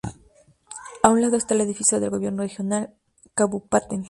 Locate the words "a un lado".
1.03-1.37